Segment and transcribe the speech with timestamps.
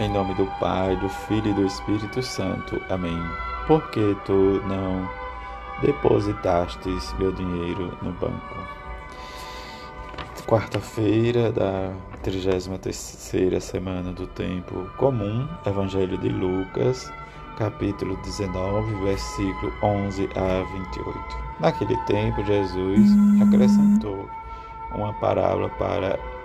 [0.00, 2.80] Em nome do Pai, do Filho e do Espírito Santo.
[2.88, 3.20] Amém.
[3.66, 5.10] Porque tu não
[5.82, 8.54] depositastes meu dinheiro no banco.
[10.46, 11.92] Quarta-feira da
[12.22, 17.12] 33ª semana do tempo comum, Evangelho de Lucas,
[17.56, 21.18] capítulo 19, versículo 11 a 28.
[21.58, 23.10] Naquele tempo, Jesus
[23.42, 24.30] acrescentou
[24.94, 26.37] uma parábola para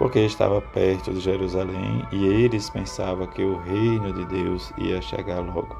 [0.00, 5.40] porque estava perto de Jerusalém e eles pensavam que o reino de Deus ia chegar
[5.40, 5.76] logo.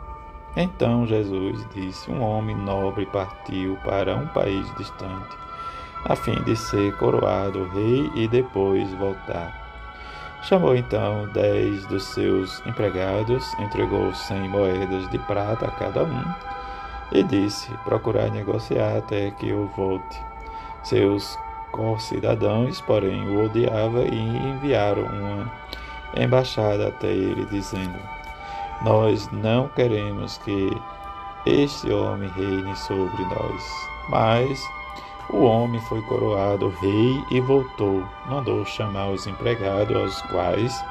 [0.54, 5.34] Então Jesus disse: Um homem nobre partiu para um país distante,
[6.04, 9.58] a fim de ser coroado rei e depois voltar.
[10.42, 16.24] Chamou então dez dos seus empregados, entregou cem moedas de prata a cada um
[17.12, 20.22] e disse: Procurai negociar até que eu volte.
[20.82, 21.38] Seus
[21.98, 25.52] cidadãos, porém, o odiava e enviaram uma
[26.16, 27.98] embaixada até ele, dizendo:
[28.82, 30.70] Nós não queremos que
[31.46, 33.88] este homem reine sobre nós.
[34.08, 34.68] Mas
[35.30, 38.04] o homem foi coroado rei e voltou.
[38.28, 40.84] Mandou chamar os empregados, aos quais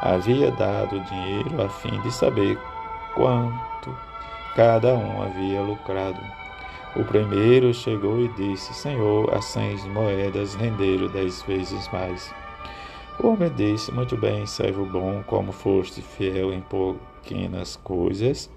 [0.00, 2.58] havia dado dinheiro, a fim de saber
[3.14, 3.94] quanto
[4.56, 6.41] cada um havia lucrado.
[6.94, 12.34] O primeiro chegou e disse: Senhor, as cem moedas renderam dez vezes mais.
[13.18, 16.62] O homem disse: Muito bem, servo bom, como foste fiel em
[17.22, 18.50] pequenas coisas,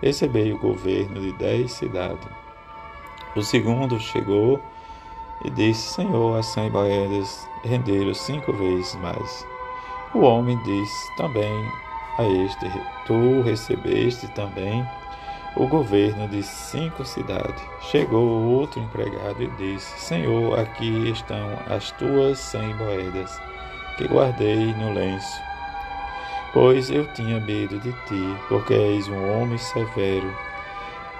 [0.00, 2.28] recebei o governo de dez cidades.
[3.34, 4.60] O segundo chegou
[5.44, 9.44] e disse: Senhor, as cem moedas renderam cinco vezes mais.
[10.14, 11.68] O homem disse também
[12.18, 12.70] a este:
[13.04, 14.86] Tu recebeste também
[15.56, 17.62] o governo de cinco cidades.
[17.90, 23.40] Chegou outro empregado e disse: Senhor, aqui estão as tuas cem moedas
[23.96, 25.42] que guardei no lenço.
[26.52, 30.34] Pois eu tinha medo de ti, porque és um homem severo.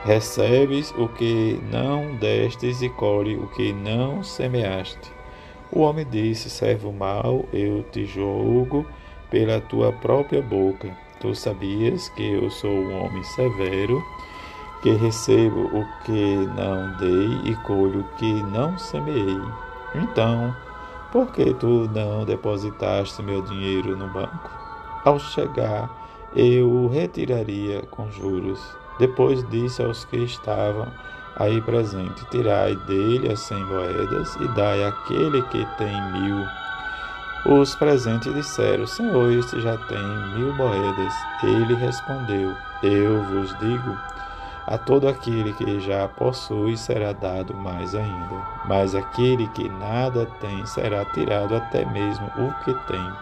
[0.04, 5.12] Recebes o que não destes e colhe o que não semeaste.
[5.70, 8.86] O homem disse: Servo mau, eu te julgo
[9.30, 10.90] pela tua própria boca.
[11.20, 14.02] Tu sabias que eu sou um homem severo
[14.82, 19.40] que recebo o que não dei e colho o que não semeei.
[19.94, 20.54] Então,
[21.12, 24.50] por que tu não depositaste meu dinheiro no banco?
[25.04, 25.90] Ao chegar,
[26.34, 28.60] eu o retiraria com juros.
[28.98, 30.86] Depois disse aos que estavam
[31.36, 36.46] aí presentes: Tirai dele as cem moedas e dai àquele que tem mil.
[37.46, 40.02] Os presentes disseram: Senhor, este já tem
[40.34, 41.14] mil moedas.
[41.42, 43.96] Ele respondeu: Eu vos digo
[44.66, 48.36] a todo aquele que já possui será dado mais ainda,
[48.66, 53.12] mas aquele que nada tem será tirado até mesmo o que tem.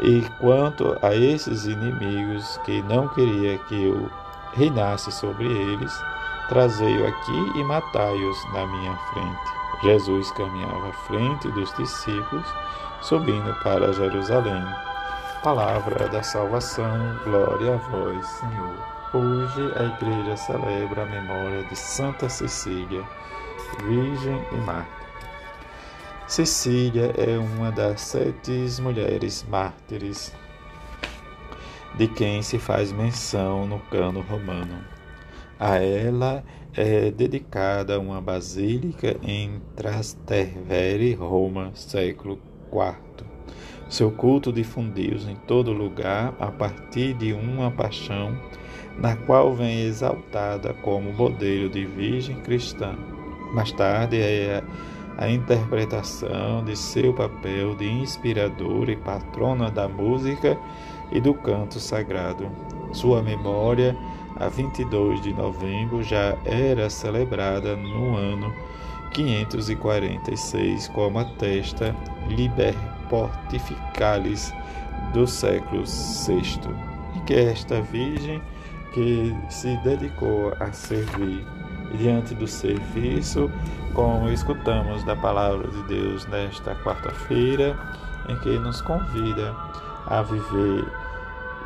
[0.00, 4.10] E quanto a esses inimigos que não queria que eu
[4.54, 5.92] reinasse sobre eles,
[6.48, 9.59] trazei-o aqui e matai-os na minha frente.
[9.82, 12.46] Jesus caminhava à frente dos discípulos,
[13.00, 14.62] subindo para Jerusalém.
[15.42, 18.74] Palavra da salvação, glória a vós, Senhor.
[19.14, 23.02] Hoje a igreja celebra a memória de Santa Cecília,
[23.82, 25.00] Virgem e Mártir.
[26.26, 30.32] Cecília é uma das sete mulheres mártires
[31.94, 34.99] de quem se faz menção no cano romano.
[35.60, 36.42] A ela
[36.74, 42.38] é dedicada uma basílica em Trastevere, Roma, século
[42.72, 43.26] IV.
[43.86, 48.34] Seu culto difundiu-se em todo lugar a partir de uma paixão
[48.96, 52.94] na qual vem exaltada como modelo de virgem cristã.
[53.52, 54.64] Mais tarde é
[55.18, 60.56] a interpretação de seu papel de inspiradora e patrona da música
[61.12, 62.50] e do canto sagrado.
[62.92, 63.94] Sua memória,
[64.40, 68.52] a 22 de novembro, já era celebrada no ano
[69.12, 71.94] 546, como atesta
[72.28, 72.74] Liber
[73.08, 74.52] Portificalis
[75.12, 76.60] do século VI.
[77.16, 78.40] E que esta virgem
[78.94, 81.46] que se dedicou a servir.
[81.98, 83.50] Diante do serviço,
[83.94, 87.76] como escutamos da palavra de Deus nesta quarta-feira,
[88.28, 89.52] em que nos convida
[90.06, 90.84] a viver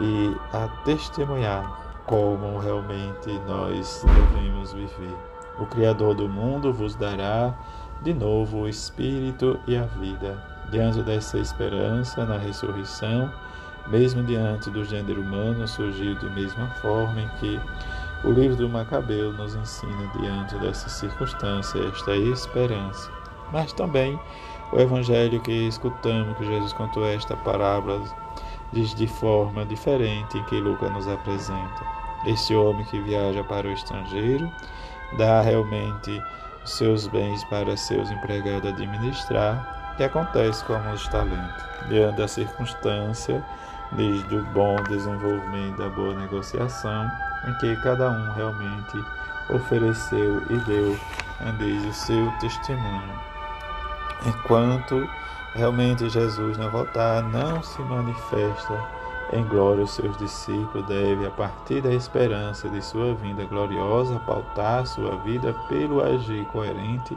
[0.00, 5.16] e a testemunhar como realmente nós devemos viver.
[5.58, 7.54] O Criador do mundo vos dará
[8.02, 10.42] de novo o Espírito e a vida.
[10.70, 13.30] Diante dessa esperança na ressurreição,
[13.86, 17.60] mesmo diante do gênero humano, surgiu de mesma forma em que
[18.24, 23.10] o livro do Macabeu nos ensina diante dessa circunstância esta esperança.
[23.52, 24.18] Mas também
[24.72, 28.02] o evangelho que escutamos, que Jesus contou esta parábola
[28.72, 31.84] de forma diferente que Lucas nos apresenta.
[32.26, 34.50] Este homem que viaja para o estrangeiro
[35.18, 36.22] dá realmente
[36.64, 41.64] seus bens para seus empregados administrar, e acontece como os talentos.
[41.88, 43.44] Diante da circunstância,
[43.92, 47.08] desde o bom desenvolvimento da boa negociação,
[47.46, 49.04] em que cada um realmente
[49.50, 50.98] ofereceu e deu,
[51.58, 53.20] diz o seu testemunho.
[54.26, 55.06] Enquanto
[55.54, 61.80] realmente Jesus não voltar, não se manifesta em glória os seus discípulos, deve, a partir
[61.80, 67.16] da esperança de sua vinda gloriosa, pautar sua vida pelo agir coerente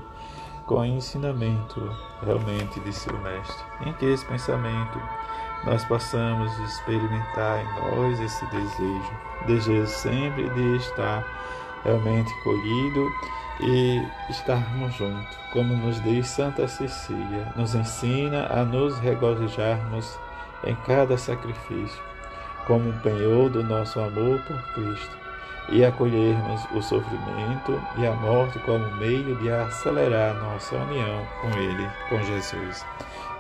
[0.66, 1.92] com o ensinamento
[2.24, 3.66] realmente de seu Mestre.
[3.86, 5.00] Em que esse pensamento
[5.66, 9.12] nós possamos experimentar em nós esse desejo,
[9.46, 11.26] desejo sempre de estar
[11.88, 13.10] realmente colhido
[13.62, 15.38] e estarmos juntos.
[15.52, 20.20] Como nos diz Santa Cecília, nos ensina a nos regozijarmos
[20.64, 22.04] em cada sacrifício,
[22.68, 25.18] como um penhor do nosso amor por Cristo,
[25.70, 31.90] e acolhermos o sofrimento e a morte como meio de acelerar nossa união com Ele,
[32.10, 32.86] com Jesus.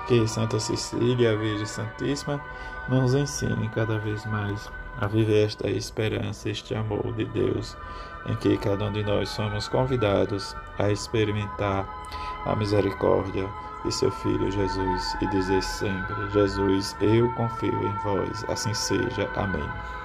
[0.07, 2.41] Que Santa Cecília, a Virgem Santíssima,
[2.87, 7.77] nos ensine cada vez mais a viver esta esperança, este amor de Deus,
[8.27, 11.87] em que cada um de nós somos convidados a experimentar
[12.45, 13.47] a misericórdia
[13.85, 19.29] de seu Filho Jesus e dizer sempre: Jesus, eu confio em vós, assim seja.
[19.35, 19.97] Amém.